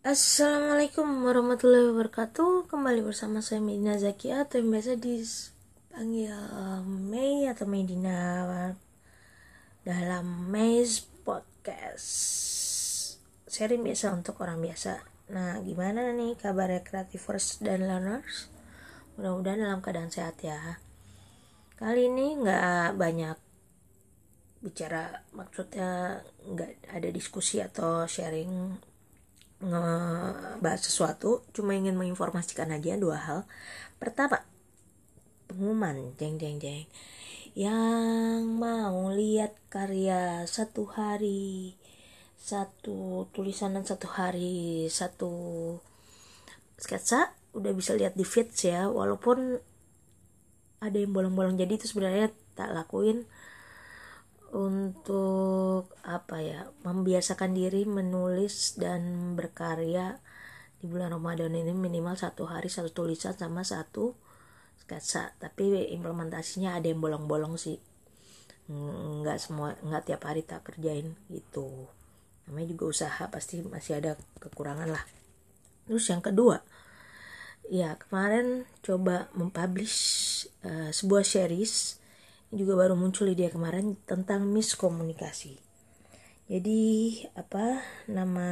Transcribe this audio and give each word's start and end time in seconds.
Assalamualaikum 0.00 1.28
warahmatullahi 1.28 1.92
wabarakatuh. 1.92 2.72
Kembali 2.72 3.04
bersama 3.04 3.44
saya 3.44 3.60
Medina 3.60 4.00
Zakia 4.00 4.48
Atau 4.48 4.64
yang 4.64 4.72
biasa 4.72 4.96
dipanggil 4.96 6.32
Mei 6.88 7.44
atau 7.44 7.68
Medina. 7.68 8.16
Dalam 9.84 10.48
Mei's 10.48 11.04
Podcast. 11.04 12.08
Sharing 13.44 13.84
biasa 13.84 14.16
untuk 14.16 14.40
orang 14.40 14.64
biasa. 14.64 15.04
Nah 15.36 15.60
gimana 15.60 16.16
nih 16.16 16.32
kabar 16.32 16.72
creativers 16.80 17.60
dan 17.60 17.84
learners? 17.84 18.48
Mudah-mudahan 19.20 19.68
dalam 19.68 19.84
keadaan 19.84 20.08
sehat 20.08 20.40
ya. 20.40 20.80
Kali 21.76 22.08
ini 22.08 22.40
nggak 22.40 22.96
banyak 22.96 23.36
bicara. 24.64 25.28
Maksudnya 25.36 26.24
nggak 26.24 26.88
ada 26.88 27.08
diskusi 27.12 27.60
atau 27.60 28.08
sharing 28.08 28.88
ngebahas 29.60 30.80
sesuatu 30.80 31.44
cuma 31.52 31.76
ingin 31.76 31.96
menginformasikan 31.96 32.72
aja 32.72 32.96
dua 32.96 33.20
hal. 33.20 33.38
Pertama 34.00 34.40
pengumuman. 35.50 36.16
Jeng 36.16 36.40
jeng 36.40 36.56
jeng. 36.56 36.88
Yang 37.52 38.42
mau 38.56 39.12
lihat 39.12 39.52
karya 39.68 40.48
satu 40.48 40.88
hari 40.88 41.76
satu 42.40 43.28
tulisan 43.36 43.76
dan 43.76 43.84
satu 43.84 44.08
hari 44.08 44.88
satu 44.88 45.32
sketsa 46.80 47.36
udah 47.52 47.72
bisa 47.76 47.92
lihat 47.92 48.16
di 48.16 48.24
feeds 48.24 48.64
ya. 48.64 48.88
Walaupun 48.88 49.60
ada 50.80 50.96
yang 50.96 51.12
bolong-bolong 51.12 51.60
jadi 51.60 51.76
itu 51.76 51.84
sebenarnya 51.84 52.32
tak 52.56 52.72
lakuin 52.72 53.28
untuk 54.50 55.94
apa 56.02 56.42
ya 56.42 56.66
membiasakan 56.82 57.54
diri 57.54 57.86
menulis 57.86 58.74
dan 58.74 59.34
berkarya 59.38 60.18
di 60.80 60.88
bulan 60.90 61.14
Ramadan 61.14 61.54
ini 61.54 61.70
minimal 61.70 62.16
satu 62.16 62.48
hari 62.48 62.66
satu 62.66 62.90
tulisan 62.90 63.36
sama 63.36 63.62
satu 63.62 64.16
sketsa. 64.80 65.36
Tapi 65.38 65.92
implementasinya 65.94 66.74
ada 66.74 66.90
yang 66.90 66.98
bolong-bolong 66.98 67.54
sih. 67.60 67.78
Nggak 68.70 69.38
semua 69.38 69.76
nggak 69.78 70.02
tiap 70.10 70.22
hari 70.26 70.42
tak 70.42 70.66
kerjain 70.66 71.14
gitu. 71.30 71.86
Namanya 72.48 72.74
juga 72.74 72.84
usaha 72.90 73.22
pasti 73.30 73.62
masih 73.62 74.02
ada 74.02 74.18
kekurangan 74.42 74.88
lah. 74.90 75.04
Terus 75.86 76.10
yang 76.10 76.24
kedua 76.24 76.58
ya 77.70 77.94
kemarin 78.02 78.66
coba 78.82 79.30
mempublish 79.38 80.42
uh, 80.66 80.90
sebuah 80.90 81.22
series 81.22 81.99
juga 82.50 82.74
baru 82.74 82.98
muncul 82.98 83.30
ide 83.30 83.50
kemarin 83.50 83.94
tentang 84.06 84.46
miskomunikasi. 84.50 85.58
Jadi 86.50 86.82
apa 87.38 87.78
nama 88.10 88.50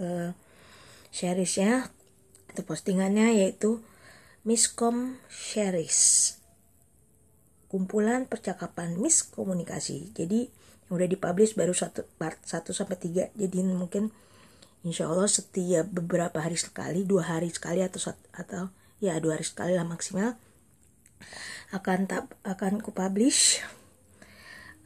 uh, 0.00 0.30
seriesnya 1.12 1.92
atau 2.48 2.64
postingannya 2.64 3.36
yaitu 3.36 3.84
miskom 4.48 5.20
series 5.28 6.32
kumpulan 7.68 8.24
percakapan 8.24 8.96
miskomunikasi. 8.96 10.16
Jadi 10.16 10.48
yang 10.86 11.02
udah 11.02 11.08
dipublish 11.10 11.58
baru 11.58 11.74
satu 11.74 12.06
part 12.16 12.38
1 12.46 12.62
sampai 12.70 12.96
3 12.96 13.34
jadi 13.34 13.58
mungkin 13.66 14.14
insya 14.86 15.10
Allah 15.10 15.26
setiap 15.26 15.90
beberapa 15.90 16.38
hari 16.38 16.54
sekali 16.54 17.02
dua 17.02 17.26
hari 17.26 17.50
sekali 17.50 17.82
atau 17.82 17.98
atau 18.30 18.70
ya 19.02 19.18
dua 19.18 19.34
hari 19.34 19.46
sekali 19.46 19.74
lah 19.74 19.82
maksimal 19.82 20.38
akan 21.74 21.98
tak 22.06 22.30
akan 22.46 22.78
ku 22.82 22.94
publish. 22.94 23.62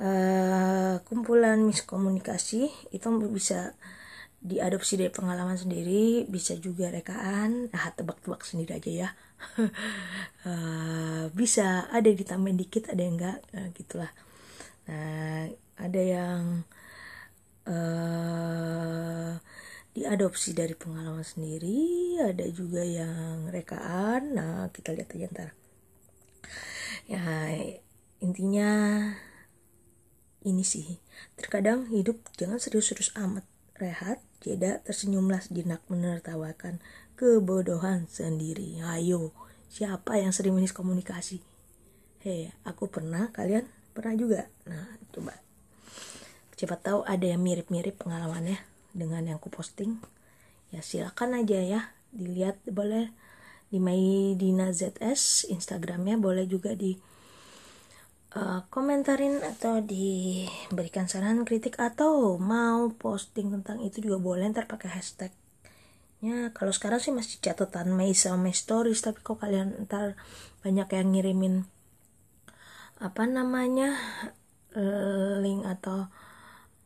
Uh, 0.01 0.97
kumpulan 1.05 1.61
miskomunikasi 1.61 2.73
itu 2.89 3.09
bisa 3.29 3.77
diadopsi 4.41 4.97
dari 4.97 5.13
pengalaman 5.13 5.61
sendiri 5.61 6.25
bisa 6.25 6.57
juga 6.57 6.89
rekaan. 6.89 7.69
Nah 7.69 7.85
tebak-tebak 7.93 8.41
sendiri 8.49 8.81
aja 8.81 8.91
ya. 8.91 9.09
Uh, 10.49 11.29
bisa 11.39 11.85
ada 11.93 12.09
ditambahin 12.09 12.57
dikit 12.57 12.89
ada 12.89 13.03
yang 13.05 13.21
enggak. 13.21 13.39
Uh, 13.53 13.69
gitulah. 13.77 14.13
Nah 14.89 15.53
ada 15.77 16.01
yang 16.01 16.65
uh, 17.69 19.37
diadopsi 19.93 20.57
dari 20.57 20.73
pengalaman 20.73 21.25
sendiri 21.25 22.17
ada 22.25 22.49
juga 22.49 22.81
yang 22.81 23.53
rekaan. 23.53 24.33
Nah 24.33 24.73
kita 24.73 24.97
lihat 24.97 25.13
aja 25.13 25.29
ntar 25.29 25.60
ya 27.11 27.21
intinya 28.21 28.71
ini 30.45 30.65
sih. 30.65 31.01
Terkadang 31.37 31.91
hidup 31.93 32.21
jangan 32.37 32.61
serius-serius 32.61 33.13
amat. 33.17 33.45
Rehat 33.81 34.21
jeda 34.45 34.85
tersenyumlah 34.85 35.41
sejenak 35.41 35.81
menertawakan 35.89 36.81
kebodohan 37.17 38.09
sendiri. 38.09 38.81
Ayo 38.85 39.33
siapa 39.71 40.19
yang 40.21 40.35
sering 40.35 40.57
komunikasi 40.73 41.41
hei 42.21 42.53
aku 42.69 42.93
pernah 42.93 43.33
kalian 43.33 43.65
pernah 43.97 44.13
juga? 44.13 44.41
Nah 44.69 45.01
coba. 45.13 45.33
Siapa 46.55 46.77
tahu 46.77 47.01
ada 47.09 47.25
yang 47.25 47.41
mirip-mirip 47.41 47.97
pengalamannya 47.97 48.61
dengan 48.93 49.25
yang 49.25 49.41
aku 49.41 49.49
posting. 49.49 49.97
Ya 50.69 50.85
silakan 50.85 51.41
aja 51.41 51.57
ya 51.65 51.81
dilihat 52.13 52.61
boleh 52.69 53.09
di 53.71 53.79
Maidina 53.79 54.75
ZS 54.75 55.47
Instagramnya 55.47 56.19
boleh 56.19 56.51
juga 56.51 56.75
di 56.75 56.99
uh, 58.35 58.67
komentarin 58.67 59.39
atau 59.47 59.79
diberikan 59.79 61.07
saran 61.07 61.47
kritik 61.47 61.79
atau 61.79 62.35
mau 62.37 62.91
posting 62.99 63.55
tentang 63.55 63.79
itu 63.83 64.03
juga 64.03 64.19
boleh 64.19 64.51
ntar 64.51 64.67
pakai 64.67 64.99
hashtagnya. 64.99 66.51
Kalau 66.51 66.75
sekarang 66.75 66.99
sih 66.99 67.15
masih 67.15 67.39
catatan 67.39 67.95
Mei 67.95 68.11
sama 68.11 68.51
Mei 68.51 68.55
Stories 68.55 69.07
tapi 69.07 69.23
kok 69.23 69.39
kalian 69.39 69.87
ntar 69.87 70.19
banyak 70.67 70.91
yang 70.91 71.09
ngirimin 71.15 71.55
apa 73.01 73.25
namanya 73.25 73.97
uh, 74.77 75.41
link 75.41 75.65
atau 75.65 76.13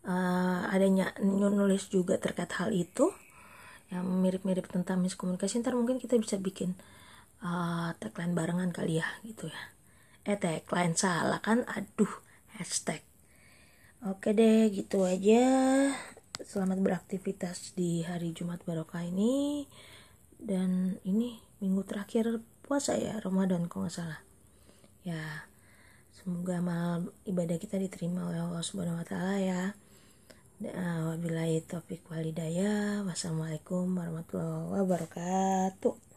uh, 0.07 0.63
adanya 0.71 1.11
nulis 1.25 1.91
juga 1.91 2.21
terkait 2.23 2.53
hal 2.55 2.71
itu 2.71 3.11
yang 3.95 4.11
mirip-mirip 4.11 4.67
tentang 4.67 4.99
miskomunikasi 4.99 5.63
ntar 5.63 5.79
mungkin 5.79 6.03
kita 6.03 6.19
bisa 6.19 6.35
bikin 6.35 6.75
uh, 7.47 7.95
tagline 8.03 8.35
barengan 8.35 8.75
kali 8.75 8.99
ya 8.99 9.07
gitu 9.23 9.47
ya. 9.47 9.63
Eh 10.27 10.35
tagline 10.35 10.99
salah 10.99 11.39
kan? 11.39 11.63
Aduh 11.71 12.11
hashtag. 12.59 13.07
Oke 14.03 14.35
deh 14.35 14.67
gitu 14.75 15.07
aja. 15.07 15.47
Selamat 16.43 16.83
beraktivitas 16.83 17.79
di 17.79 18.03
hari 18.03 18.35
Jumat 18.35 18.59
Barokah 18.67 19.07
ini. 19.07 19.71
Dan 20.43 20.99
ini 21.07 21.39
minggu 21.63 21.87
terakhir 21.87 22.43
puasa 22.67 22.99
ya 22.99 23.23
Ramadan 23.23 23.71
kalau 23.71 23.87
nggak 23.87 23.95
salah. 23.95 24.21
Ya 25.07 25.47
semoga 26.11 26.59
amal 26.59 27.15
ibadah 27.29 27.63
kita 27.63 27.79
diterima 27.79 28.27
oleh 28.27 28.43
Allah 28.43 28.65
Subhanahu 28.65 28.99
Wa 29.03 29.07
Taala 29.07 29.39
ya 29.39 29.63
Wabillahi 30.63 31.67
taufiq 31.67 32.07
walidaya. 32.07 33.03
Wassalamualaikum 33.03 33.91
warahmatullahi 33.91 34.71
wabarakatuh. 34.87 36.14